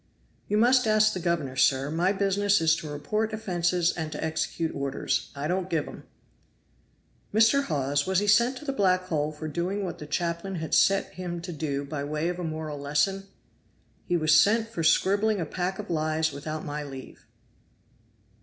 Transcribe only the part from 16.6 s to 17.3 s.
my leave."